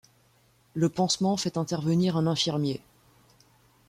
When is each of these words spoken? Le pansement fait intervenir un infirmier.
Le 0.73 0.89
pansement 0.89 1.37
fait 1.37 1.57
intervenir 1.57 2.17
un 2.17 2.25
infirmier. 2.25 2.81